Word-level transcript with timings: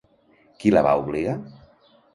Qui 0.63 0.73
la 0.75 0.85
va 0.89 0.97
obligar? 1.05 1.39